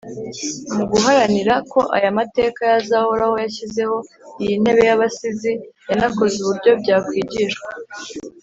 [0.75, 3.97] Mu guharanira ko aya mateka yazahoraho yashyizeho
[4.41, 5.51] iyi ntebe y’abasizi,
[5.89, 7.67] yanakoze uburyo byakwigishwa.